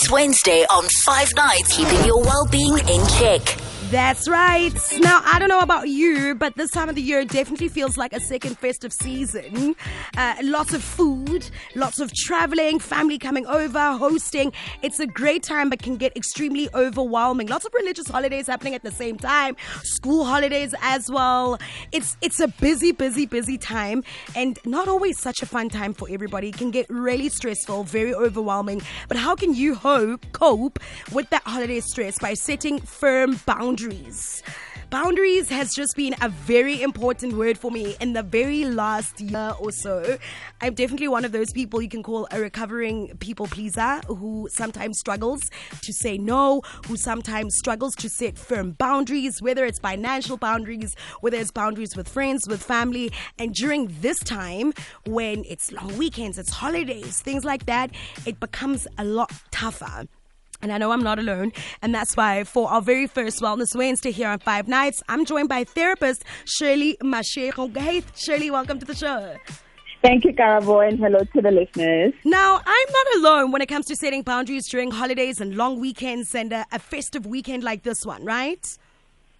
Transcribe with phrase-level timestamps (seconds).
[0.00, 3.69] This Wednesday on Five Nights, keeping your well-being in check.
[3.90, 4.72] That's right.
[5.00, 8.12] Now, I don't know about you, but this time of the year definitely feels like
[8.12, 9.74] a second festive season.
[10.16, 14.52] Uh, lots of food, lots of traveling, family coming over, hosting.
[14.82, 17.48] It's a great time, but can get extremely overwhelming.
[17.48, 21.58] Lots of religious holidays happening at the same time, school holidays as well.
[21.90, 24.04] It's it's a busy, busy, busy time,
[24.36, 26.50] and not always such a fun time for everybody.
[26.50, 28.82] It can get really stressful, very overwhelming.
[29.08, 30.78] But how can you hope cope
[31.10, 33.79] with that holiday stress by setting firm boundaries?
[33.80, 34.42] Boundaries.
[34.90, 39.52] Boundaries has just been a very important word for me in the very last year
[39.60, 40.18] or so.
[40.60, 44.98] I'm definitely one of those people you can call a recovering people pleaser who sometimes
[44.98, 45.40] struggles
[45.82, 51.36] to say no, who sometimes struggles to set firm boundaries, whether it's financial boundaries, whether
[51.38, 53.12] it's boundaries with friends, with family.
[53.38, 54.72] And during this time,
[55.06, 57.92] when it's long weekends, it's holidays, things like that,
[58.26, 60.06] it becomes a lot tougher.
[60.62, 61.52] And I know I'm not alone.
[61.82, 65.48] And that's why for our very first Wellness Wednesday here on Five Nights, I'm joined
[65.48, 67.76] by therapist Shirley Mashego.
[67.76, 69.36] Hey, Shirley, welcome to the show.
[70.02, 72.14] Thank you, Karabo, and hello to the listeners.
[72.24, 76.34] Now, I'm not alone when it comes to setting boundaries during holidays and long weekends
[76.34, 78.78] and a, a festive weekend like this one, right?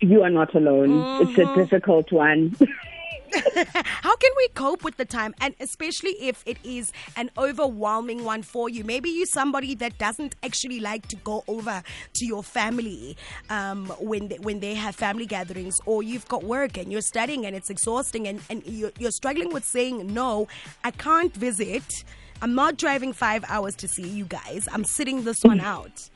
[0.00, 0.88] You are not alone.
[0.88, 1.22] Mm-hmm.
[1.22, 1.60] It's a mm-hmm.
[1.60, 2.56] difficult one.
[3.84, 5.34] How can we cope with the time?
[5.40, 8.84] And especially if it is an overwhelming one for you.
[8.84, 11.82] Maybe you're somebody that doesn't actually like to go over
[12.14, 13.16] to your family
[13.48, 17.46] um, when, they, when they have family gatherings, or you've got work and you're studying
[17.46, 20.48] and it's exhausting and, and you're, you're struggling with saying, no,
[20.84, 22.04] I can't visit.
[22.42, 24.68] I'm not driving five hours to see you guys.
[24.72, 26.08] I'm sitting this one out.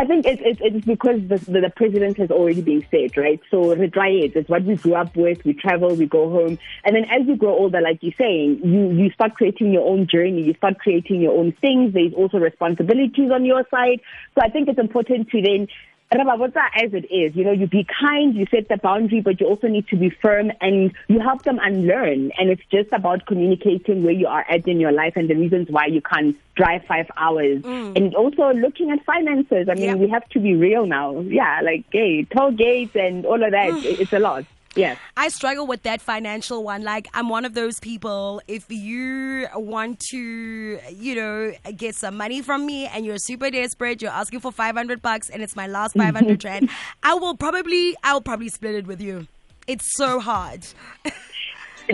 [0.00, 3.38] I think it's, it's, it's because the, the, the, president has already been said, right?
[3.50, 5.44] So the dry it's what we grew up with.
[5.44, 6.58] We travel, we go home.
[6.86, 10.08] And then as you grow older, like you're saying, you, you start creating your own
[10.10, 10.40] journey.
[10.40, 11.92] You start creating your own things.
[11.92, 14.00] There's also responsibilities on your side.
[14.34, 15.68] So I think it's important to then
[16.12, 19.68] as it is, you know, you be kind, you set the boundary, but you also
[19.68, 22.32] need to be firm and you help them unlearn.
[22.38, 25.68] And it's just about communicating where you are at in your life and the reasons
[25.70, 27.62] why you can't drive five hours.
[27.62, 27.96] Mm.
[27.96, 29.68] And also looking at finances.
[29.68, 29.94] I mean, yeah.
[29.94, 31.20] we have to be real now.
[31.20, 33.70] Yeah, like, hey, toll gates and all of that.
[33.84, 34.44] it's a lot.
[34.76, 34.98] Yes.
[35.16, 36.82] I struggle with that financial one.
[36.82, 42.40] Like, I'm one of those people, if you want to, you know, get some money
[42.40, 45.94] from me and you're super desperate, you're asking for 500 bucks and it's my last
[45.96, 46.70] 500 rand,
[47.02, 49.26] I will probably, I will probably split it with you.
[49.66, 50.64] It's so hard.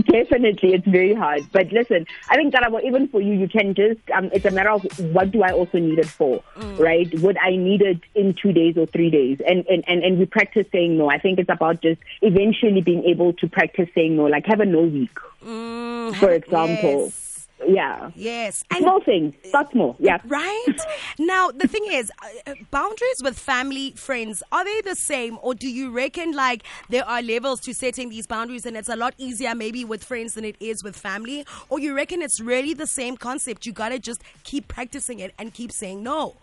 [0.04, 1.46] Definitely, it's very hard.
[1.52, 4.70] But listen, I think Karabo, even for you, you can just, um, it's a matter
[4.70, 6.78] of what do I also need it for, mm.
[6.78, 7.12] right?
[7.20, 9.40] Would I need it in two days or three days?
[9.46, 11.10] And, and, and, and we practice saying no.
[11.10, 14.66] I think it's about just eventually being able to practice saying no, like have a
[14.66, 15.14] no week,
[15.44, 17.04] mm, for example.
[17.04, 17.25] Yes
[17.66, 18.10] yeah.
[18.14, 18.64] Yes.
[18.70, 19.34] And small things.
[19.44, 19.96] Start small.
[19.98, 20.18] Yeah.
[20.26, 20.76] Right.
[21.18, 22.10] now, the thing is,
[22.46, 25.38] uh, boundaries with family, friends, are they the same?
[25.42, 28.96] Or do you reckon like there are levels to setting these boundaries and it's a
[28.96, 31.46] lot easier maybe with friends than it is with family?
[31.68, 33.66] Or you reckon it's really the same concept?
[33.66, 36.36] You got to just keep practicing it and keep saying no.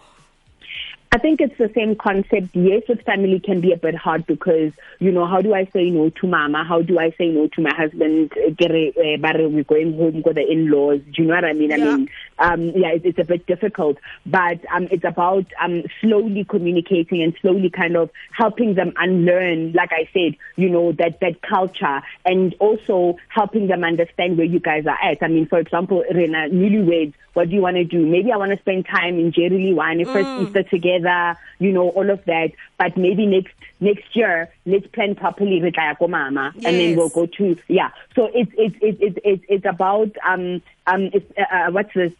[1.13, 2.55] I think it's the same concept.
[2.55, 5.91] Yes, with family can be a bit hard because, you know, how do I say
[5.91, 6.63] no to mama?
[6.67, 8.33] How do I say no to my husband?
[8.35, 11.01] We're going home with the in-laws.
[11.13, 11.69] Do you know what I mean?
[11.69, 11.75] Yeah.
[11.75, 12.09] I mean,
[12.39, 17.35] um, yeah, it's, it's, a bit difficult, but um, it's about um, slowly communicating and
[17.41, 22.55] slowly kind of helping them unlearn, like I said, you know, that, that culture and
[22.59, 25.21] also helping them understand where you guys are at.
[25.21, 28.05] I mean, for example, Rena, newlyweds, what do you want to do?
[28.05, 30.47] Maybe I want to spend time in Jerry One, first mm.
[30.47, 32.51] Easter together, you know, all of that.
[32.77, 35.75] But maybe next next year, let's plan properly with
[36.07, 36.65] mama, yes.
[36.65, 37.89] and then we'll go to yeah.
[38.15, 42.13] So it's it's it's it's it's about um um it's, uh, uh, what's this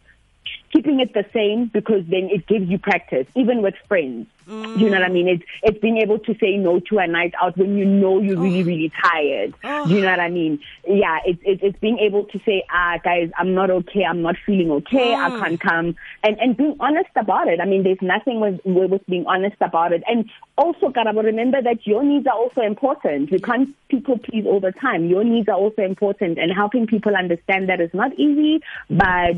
[0.72, 4.26] keeping it the same because then it gives you practice, even with friends.
[4.48, 4.78] Mm.
[4.78, 5.28] You know what I mean?
[5.28, 8.38] It's it's being able to say no to a night out when you know you're
[8.38, 8.66] really oh.
[8.66, 9.54] really tired.
[9.64, 9.86] Oh.
[9.86, 10.58] You know what I mean?
[10.86, 14.04] Yeah, it's it's it's being able to say, ah, guys, I'm not okay.
[14.04, 15.12] I'm not feeling okay.
[15.12, 15.16] Mm.
[15.16, 17.60] I can't come, and and being honest about it.
[17.60, 20.02] I mean, there's nothing with with being honest about it.
[20.06, 23.30] And also, Karabo, remember that your needs are also important.
[23.32, 25.06] You can't people please all the time.
[25.06, 28.62] Your needs are also important, and helping people understand that is not easy.
[28.90, 29.36] But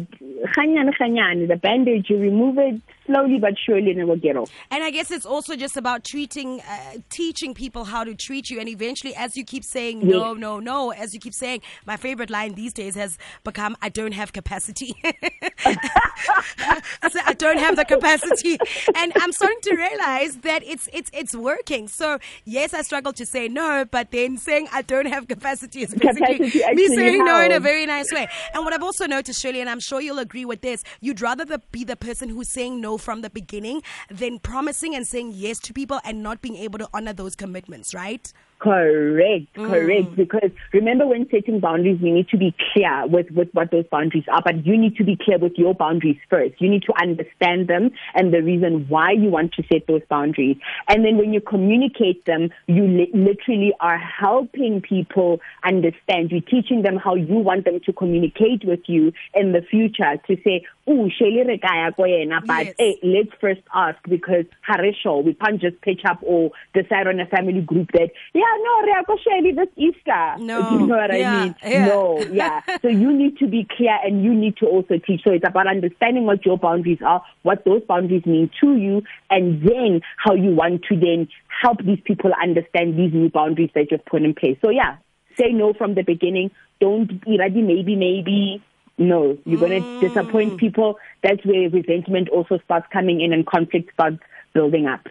[1.46, 4.50] the bandage, you remove it slowly but surely, and it will get off.
[4.70, 8.60] And I guess it's also just about treating, uh, teaching people how to treat you.
[8.60, 10.40] And eventually, as you keep saying no, yes.
[10.40, 14.12] no, no, as you keep saying, my favorite line these days has become, I don't
[14.12, 14.94] have capacity.
[15.04, 16.80] I
[17.10, 18.58] said, I don't have the capacity.
[18.94, 21.88] And I'm starting to realize that it's, it's, it's working.
[21.88, 25.94] So, yes, I struggle to say no, but then saying I don't have capacity is
[25.94, 28.28] basically capacity me saying no in a very nice way.
[28.54, 31.44] And what I've also noticed, Shirley, and I'm sure you'll agree with this, you'd rather
[31.44, 35.58] the, be the person who's saying no from the beginning than promising and saying yes
[35.60, 38.32] to people and not being able to honor those commitments, right?
[38.58, 39.66] Correct, mm.
[39.66, 40.16] correct.
[40.16, 44.24] Because remember, when setting boundaries, we need to be clear with, with what those boundaries
[44.32, 46.54] are, but you need to be clear with your boundaries first.
[46.60, 50.56] You need to understand them and the reason why you want to set those boundaries.
[50.88, 56.30] And then when you communicate them, you li- literally are helping people understand.
[56.30, 60.36] You're teaching them how you want them to communicate with you in the future to
[60.42, 62.74] say, oh, Shelly re kaya ko yena, but Yes.
[62.78, 67.26] hey, let's first ask because Harisho, we can't just pitch up or decide on a
[67.26, 70.34] family group that, yeah, no, re this Easter.
[70.38, 70.70] No.
[70.70, 71.54] You know what Yeah, I mean?
[71.64, 71.86] yeah.
[71.86, 72.60] No, yeah.
[72.82, 75.22] so you need to be clear and you need to also teach.
[75.24, 79.62] So it's about understanding what your boundaries are, what those boundaries mean to you, and
[79.62, 81.28] then how you want to then
[81.62, 84.58] help these people understand these new boundaries that you've put in place.
[84.64, 84.96] So yeah,
[85.36, 86.50] say no from the beginning.
[86.80, 88.62] Don't be ready, maybe, maybe.
[88.98, 90.00] No, you're going to mm.
[90.00, 90.98] disappoint people.
[91.22, 94.18] That's where resentment also starts coming in and conflict starts
[94.54, 95.06] building up.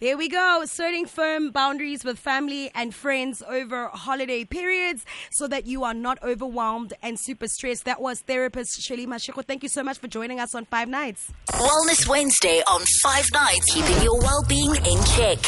[0.00, 0.62] There we go.
[0.64, 6.22] Setting firm boundaries with family and friends over holiday periods so that you are not
[6.22, 7.84] overwhelmed and super stressed.
[7.84, 9.44] That was therapist Shirley Mashego.
[9.44, 11.32] Thank you so much for joining us on Five Nights.
[11.50, 15.38] Wellness Wednesday on Five Nights, keeping your well-being in check.